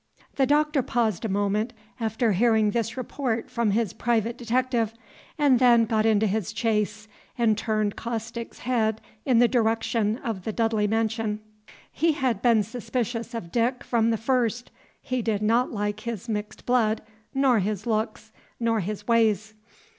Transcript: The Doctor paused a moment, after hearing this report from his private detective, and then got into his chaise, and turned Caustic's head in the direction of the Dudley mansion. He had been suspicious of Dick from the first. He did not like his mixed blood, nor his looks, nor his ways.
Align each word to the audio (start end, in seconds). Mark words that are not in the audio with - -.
The 0.35 0.47
Doctor 0.47 0.81
paused 0.81 1.25
a 1.25 1.29
moment, 1.29 1.73
after 1.99 2.31
hearing 2.31 2.71
this 2.71 2.97
report 2.97 3.51
from 3.51 3.69
his 3.69 3.93
private 3.93 4.35
detective, 4.35 4.95
and 5.37 5.59
then 5.59 5.85
got 5.85 6.07
into 6.07 6.25
his 6.25 6.55
chaise, 6.57 7.07
and 7.37 7.55
turned 7.55 7.95
Caustic's 7.95 8.57
head 8.57 8.99
in 9.27 9.37
the 9.37 9.47
direction 9.47 10.17
of 10.23 10.43
the 10.43 10.51
Dudley 10.51 10.87
mansion. 10.87 11.39
He 11.91 12.13
had 12.13 12.41
been 12.41 12.63
suspicious 12.63 13.35
of 13.35 13.51
Dick 13.51 13.83
from 13.83 14.09
the 14.09 14.17
first. 14.17 14.71
He 15.03 15.21
did 15.21 15.43
not 15.43 15.71
like 15.71 15.99
his 15.99 16.27
mixed 16.27 16.65
blood, 16.65 17.03
nor 17.35 17.59
his 17.59 17.85
looks, 17.85 18.31
nor 18.59 18.79
his 18.79 19.07
ways. 19.07 19.53